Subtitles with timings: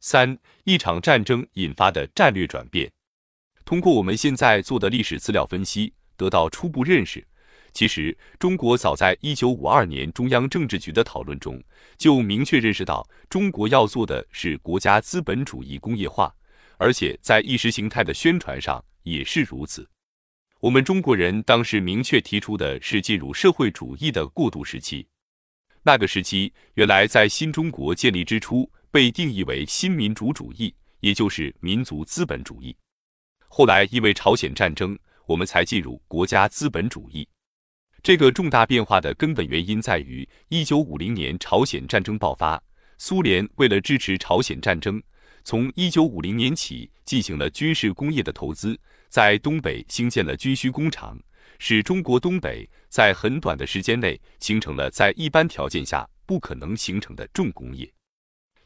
[0.00, 2.90] 三、一场战争引发的战略转变。
[3.64, 7.24] 通过我们现在做的历史资料分析，得到初步认识。
[7.72, 11.62] 其实，中国早在一九五二年中央政治局的讨论中，
[11.96, 16.34] 就明确认识到，中国要做的是国家资本主义工业化，
[16.78, 19.88] 而且在意识形态的宣传上也是如此。
[20.58, 25.06] 我们中国人当时明确提出的是进入社会主义的过渡时期。
[25.84, 32.76] 那个时期，原来在新中国建立之初被定义为新民主主义，也就是民族资本主义。
[33.48, 37.28] 后来因为朝鲜战争，我们才进入国家资本主义。
[38.02, 42.60] 这个重大变化的根本原因在于，一九五零年朝鲜战争爆发，
[42.98, 45.00] 苏联为了支持朝鲜战争，
[45.44, 48.78] 从一九五零年起进行了军事工业的投资。
[49.08, 51.16] 在东北兴建了军需工厂，
[51.58, 57.92] 使中国东北在很短的时间内形成了在一般条件下不可能形成的重工业。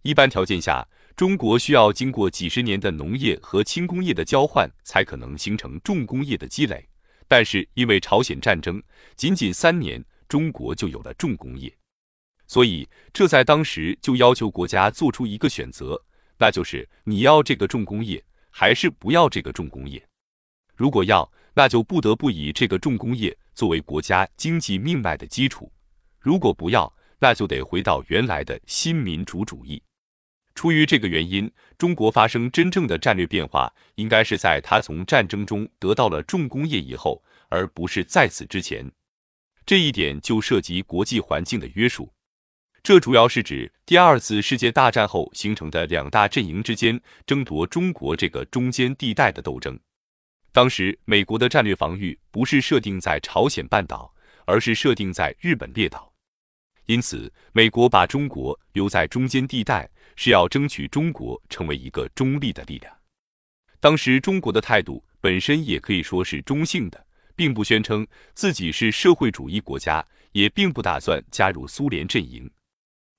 [0.04, 0.86] 一般条件下，
[1.16, 6.86] 中国需要经过几十年的农业和轻工业的交换，才可能形成重工业的积累。
[7.27, 8.83] 但是因为朝鲜战争，
[9.16, 11.74] 仅仅三年，中国就有了重工业。
[12.46, 15.98] 所以这在当时就要求国家做出一个选择，
[16.36, 20.06] 那就是你要这个重工业，还是不要这个重工业。
[20.77, 25.64] 如果要，那就不得不以这个重工业作为国家经济命脉的基础；
[26.20, 29.83] 如果不要，那就得回到原来的新民主主义。
[30.55, 38.91] 出于这个原因，中国发生真正的战略变化，应该是在他从战争中得到了重工业以后，而不是在此之前。
[39.66, 42.12] 这一点就涉及国际环境的约束，
[42.83, 49.78] 这主要是指第二次世界大战后形成的两大阵营之间争夺中国这个中间地带的斗争。
[50.52, 56.12] 当时，美国的战略防御不是设定在朝鲜半岛，而是设定在日本列岛。
[56.86, 62.93] 因此，美国把中国留在中间地带，是要争取中国成为一个中立的力量。
[63.81, 72.51] 当时，中国的态度本身也可以说是中性的，并不宣称自己是社会主义国家，也并不打算加入苏联阵营。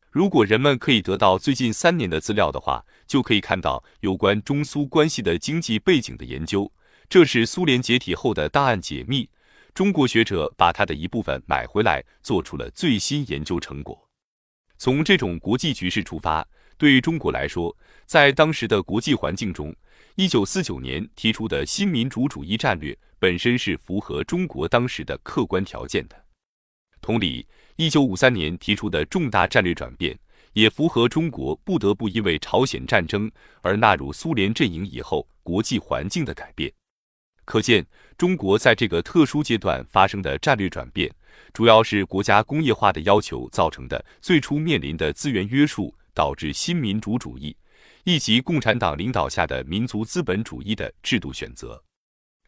[0.09, 6.71] 如果人们可以得到最近三年的资料的话，就可以看到有关中苏关系的经济背景的研究。
[7.09, 9.29] 这是苏联解体后的档案解密，
[9.73, 14.04] 中国学者把它的一部分买回来，做出了最新研究成果。
[14.85, 16.47] 从这种国际局势出发，
[16.77, 17.75] 对于中国来说，
[18.05, 19.75] 在当时的国际环境中，
[20.13, 26.15] 一九四九年提出的新民主主义战略本身是符合中国当时的客观条件的。
[27.01, 27.47] 同理，
[27.77, 30.15] 一九五三年提出的重大战略转变，
[30.53, 33.31] 也符合中国不得不因为朝鲜战争
[33.61, 36.71] 而纳入苏联阵营以后国际环境的改变。
[37.45, 37.85] 可见，
[38.17, 41.13] 中国在这个特殊阶段发生的战略转变，
[41.53, 44.03] 主要是国家工业化的要求造成的。
[44.19, 47.55] 最初面临的资源约束，导致新民主主义
[48.03, 51.81] 以及共产党领导下的民族资本主义的制度选择。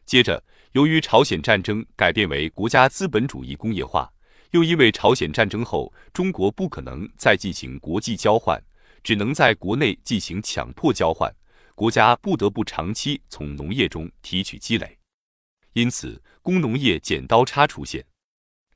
[0.04, 0.42] 接着，
[0.72, 4.10] 由于朝鲜战争改变为国家资本主义工业化，
[4.50, 8.60] 又因为朝鲜战争后中国不可能再进行国际交换，
[9.04, 11.32] 只能在国内进行强迫交换。
[11.78, 14.98] 国家不得不长期从农业中提取积累，
[15.74, 18.04] 因此工农业剪刀差出现。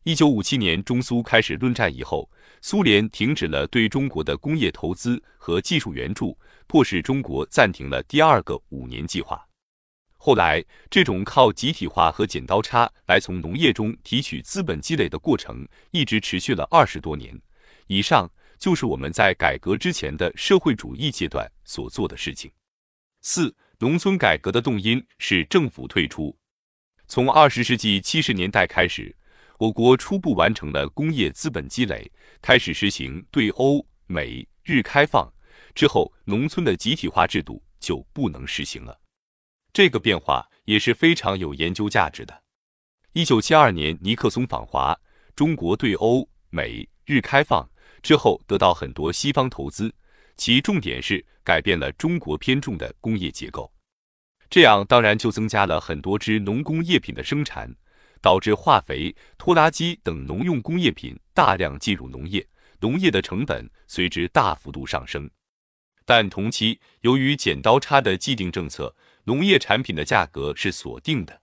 [0.04, 2.30] 一九五七年中苏开始论战以后，
[2.60, 9.44] 苏联停止了对中国的工业投资和技术援助，迫使中国暂停了第二个五年计划。
[10.16, 17.36] 后来，这种靠集体化和剪刀差来从农业中提取资本积累的过程，一直持续了二十多年。
[17.88, 18.30] 以上
[18.60, 22.48] 就是我们在改革之前的社会主义阶段所做的事情。
[23.24, 26.36] 四、农村改革的动因是政府退出。
[27.06, 29.14] 从二十世纪七十年代开始，
[29.58, 35.32] 我国初步完成了工业资本积累，开始实行对欧美日开放
[35.72, 39.00] 之后，农村的集体化制度就不能实行了。
[39.72, 42.42] 这个变化也是非常有研究价值的。
[43.12, 44.98] 一九七二年尼克松访华，
[45.36, 47.70] 中国对欧美日开放
[48.02, 49.94] 之后，得到很多西方投资。
[50.36, 53.72] 其重点是改变了中国偏重的工业结构，
[54.50, 57.72] 这样当然就增加了很多支农工业品的生产，
[58.20, 62.46] 导致化肥、拖拉机等农用工业品大量进入农业，
[62.80, 65.30] 农业的成本随之大幅度上升。
[66.04, 68.94] 但同期由于剪刀差的既定政策，
[69.24, 71.40] 农业产品的价格是锁定的，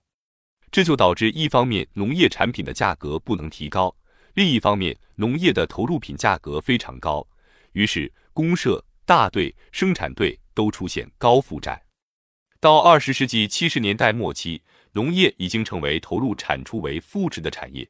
[0.70, 3.94] 这就导致一方面农业产品的价格不能提高，
[4.34, 7.26] 另一方面农业的投入品价格非常高，
[7.72, 8.12] 于是。
[8.32, 11.82] 公社、大队、生产队都出现高负债。
[12.60, 14.62] 到二十世纪七十年代末期，
[14.92, 17.88] 农业已经成为投入产出为负值的产业。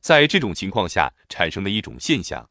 [0.00, 2.48] 在这种情况下，产生的一种现象，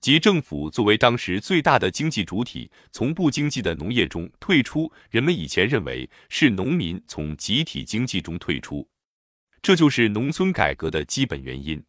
[0.00, 4.92] 即政府作为当时最大的经济主体，从不经济的农业中退出。
[5.10, 8.88] 人们以前认为是农民从集体经济中退出，
[9.60, 11.82] 这就是农村改革的基本原因。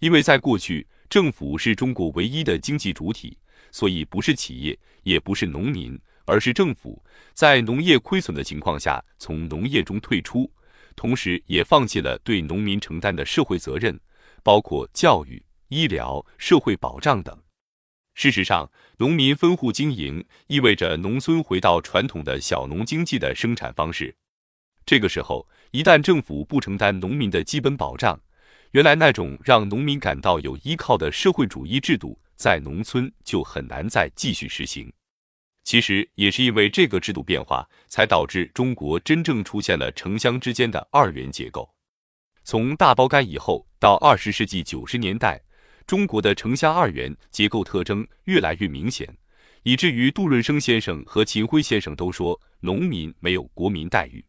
[0.00, 3.38] 因为在过去，政府是中国唯一的经济主体，
[3.72, 7.02] 所以不是企业，也不是农民，而是政府。
[7.32, 10.48] 在农业亏损的情况下，从农业中退出，
[10.94, 13.98] 同时也放弃了对农民承担的社会责任，
[14.44, 15.42] 包括教育。
[15.74, 17.34] 医疗、社会保障等。
[18.12, 24.14] 事实上，农民分户经营意味着农村回到传统的小农经济的生产方式。
[24.84, 28.20] 这个时候，一旦政府不承担农民的基本保障，
[28.72, 34.92] 原来那种让农民感到有依靠的社会主义制度，在农村就很难再继续实行。
[35.62, 41.72] 其实，也是因为这个制度变化，才导致中国真正出现了城乡之间的二元结构。
[42.42, 45.40] 从大包干以后到二十世纪九十年代。
[45.84, 49.08] 中国的城乡二元结构特征越来越明显，
[49.64, 54.24] 以至于杜润生先生和秦晖先生都说，农民没有国民待遇。